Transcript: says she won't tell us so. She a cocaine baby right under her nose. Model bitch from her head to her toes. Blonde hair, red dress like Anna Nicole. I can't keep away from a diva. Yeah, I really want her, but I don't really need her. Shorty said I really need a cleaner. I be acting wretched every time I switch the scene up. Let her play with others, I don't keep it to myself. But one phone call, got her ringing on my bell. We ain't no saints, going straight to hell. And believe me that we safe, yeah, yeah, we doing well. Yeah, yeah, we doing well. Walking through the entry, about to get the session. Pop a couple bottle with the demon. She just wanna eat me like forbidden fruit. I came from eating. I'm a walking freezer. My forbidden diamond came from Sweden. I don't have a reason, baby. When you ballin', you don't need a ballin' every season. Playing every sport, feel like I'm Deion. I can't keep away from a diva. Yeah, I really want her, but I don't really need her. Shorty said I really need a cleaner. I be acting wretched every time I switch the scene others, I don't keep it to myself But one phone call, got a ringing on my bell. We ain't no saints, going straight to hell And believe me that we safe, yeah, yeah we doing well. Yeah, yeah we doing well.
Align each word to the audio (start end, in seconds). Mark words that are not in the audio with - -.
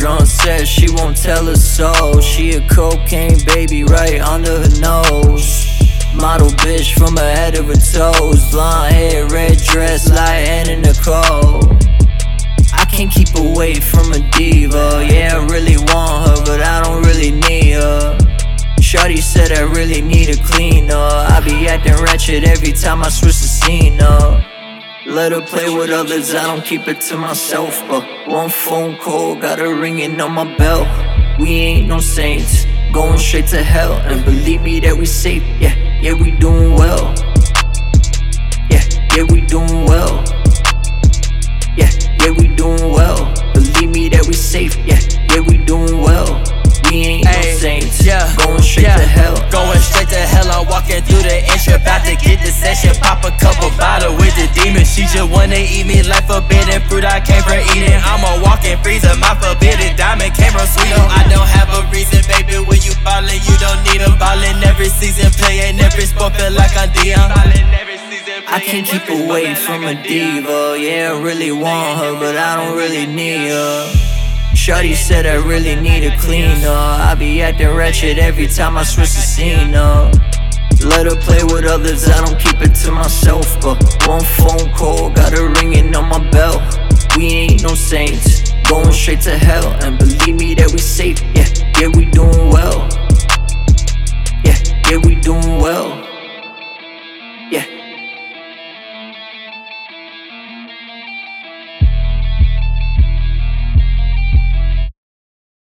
says 0.00 0.66
she 0.66 0.90
won't 0.90 1.16
tell 1.16 1.48
us 1.48 1.62
so. 1.62 2.20
She 2.20 2.52
a 2.52 2.68
cocaine 2.68 3.38
baby 3.44 3.84
right 3.84 4.20
under 4.20 4.60
her 4.60 4.80
nose. 4.80 5.66
Model 6.14 6.48
bitch 6.64 6.98
from 6.98 7.16
her 7.16 7.34
head 7.34 7.54
to 7.54 7.62
her 7.64 7.74
toes. 7.74 8.50
Blonde 8.50 8.94
hair, 8.94 9.28
red 9.28 9.58
dress 9.58 10.08
like 10.08 10.48
Anna 10.48 10.80
Nicole. 10.80 11.76
I 12.72 12.86
can't 12.90 13.12
keep 13.12 13.34
away 13.34 13.74
from 13.74 14.12
a 14.12 14.20
diva. 14.30 15.06
Yeah, 15.06 15.36
I 15.36 15.46
really 15.46 15.76
want 15.76 16.28
her, 16.28 16.44
but 16.46 16.62
I 16.62 16.82
don't 16.82 17.02
really 17.02 17.32
need 17.32 17.74
her. 17.74 18.16
Shorty 18.80 19.18
said 19.18 19.52
I 19.52 19.62
really 19.62 20.00
need 20.00 20.30
a 20.30 20.42
cleaner. 20.42 20.94
I 20.94 21.42
be 21.44 21.68
acting 21.68 22.02
wretched 22.02 22.44
every 22.44 22.72
time 22.72 23.02
I 23.02 23.10
switch 23.10 23.38
the 23.38 23.48
scene 23.48 24.00
up. 24.00 24.39
Let 25.10 25.32
her 25.32 25.40
play 25.40 25.68
with 25.68 25.90
others, 25.90 26.36
I 26.36 26.46
don't 26.46 26.64
keep 26.64 26.86
it 26.86 27.00
to 27.08 27.16
myself. 27.16 27.82
But 27.88 28.04
one 28.28 28.48
phone 28.48 28.96
call, 28.96 29.34
got 29.34 29.58
her 29.58 29.74
ringing 29.74 30.20
on 30.20 30.32
my 30.32 30.56
bell. 30.56 30.86
We 31.40 31.50
ain't 31.50 31.88
no 31.88 31.98
saints, 31.98 32.64
going 32.92 33.18
straight 33.18 33.48
to 33.48 33.60
hell. 33.60 33.94
And 33.94 34.24
believe 34.24 34.62
me 34.62 34.78
that 34.80 34.96
we 34.96 35.06
safe, 35.06 35.42
yeah, 35.60 35.74
yeah, 36.00 36.12
we 36.12 36.30
doing 36.30 36.74
well. 36.74 37.12
Yeah, 38.70 38.84
yeah, 39.16 39.24
we 39.24 39.40
doing 39.40 39.84
well. 39.84 40.39
Walking 50.90 51.06
through 51.06 51.22
the 51.22 51.38
entry, 51.46 51.78
about 51.78 52.02
to 52.02 52.18
get 52.18 52.42
the 52.42 52.50
session. 52.50 52.90
Pop 52.98 53.22
a 53.22 53.30
couple 53.38 53.70
bottle 53.78 54.10
with 54.18 54.34
the 54.34 54.50
demon. 54.58 54.82
She 54.82 55.06
just 55.06 55.30
wanna 55.30 55.54
eat 55.54 55.86
me 55.86 56.02
like 56.02 56.26
forbidden 56.26 56.82
fruit. 56.90 57.06
I 57.06 57.22
came 57.22 57.46
from 57.46 57.62
eating. 57.78 57.94
I'm 57.94 58.18
a 58.26 58.42
walking 58.42 58.74
freezer. 58.82 59.14
My 59.14 59.38
forbidden 59.38 59.94
diamond 59.94 60.34
came 60.34 60.50
from 60.50 60.66
Sweden. 60.66 60.98
I 60.98 61.22
don't 61.30 61.46
have 61.46 61.70
a 61.78 61.86
reason, 61.94 62.26
baby. 62.26 62.58
When 62.66 62.82
you 62.82 62.90
ballin', 63.06 63.38
you 63.38 63.54
don't 63.62 63.78
need 63.86 64.02
a 64.02 64.10
ballin' 64.18 64.58
every 64.66 64.90
season. 64.90 65.30
Playing 65.38 65.78
every 65.78 66.10
sport, 66.10 66.34
feel 66.34 66.50
like 66.50 66.74
I'm 66.74 66.90
Deion. 66.90 67.30
I 68.50 68.58
can't 68.58 68.84
keep 68.84 69.06
away 69.06 69.54
from 69.54 69.84
a 69.84 69.94
diva. 69.94 70.74
Yeah, 70.74 71.14
I 71.14 71.22
really 71.22 71.52
want 71.52 72.02
her, 72.02 72.18
but 72.18 72.34
I 72.34 72.58
don't 72.58 72.74
really 72.76 73.06
need 73.06 73.54
her. 73.54 74.10
Shorty 74.54 74.94
said 74.94 75.24
I 75.24 75.36
really 75.36 75.76
need 75.76 76.04
a 76.04 76.16
cleaner. 76.18 76.68
I 76.68 77.14
be 77.14 77.40
acting 77.40 77.68
wretched 77.68 78.18
every 78.18 78.48
time 78.48 78.76
I 78.76 78.82
switch 78.82 79.14
the 79.14 79.22
scene 79.22 79.70
others, 81.70 82.08
I 82.08 82.24
don't 82.24 82.38
keep 82.38 82.60
it 82.60 82.74
to 82.82 82.90
myself 82.90 83.60
But 83.60 83.78
one 84.06 84.24
phone 84.38 84.72
call, 84.74 85.10
got 85.10 85.32
a 85.38 85.48
ringing 85.48 85.94
on 85.94 86.08
my 86.08 86.30
bell. 86.30 86.58
We 87.16 87.26
ain't 87.26 87.62
no 87.62 87.74
saints, 87.74 88.52
going 88.68 88.92
straight 88.92 89.20
to 89.22 89.38
hell 89.38 89.68
And 89.82 89.98
believe 89.98 90.36
me 90.36 90.54
that 90.54 90.70
we 90.72 90.78
safe, 90.78 91.20
yeah, 91.34 91.48
yeah 91.80 91.88
we 91.88 92.06
doing 92.06 92.50
well. 92.50 92.88
Yeah, 94.44 94.58
yeah 94.90 94.98
we 95.04 95.14
doing 95.14 95.60
well. 95.60 96.09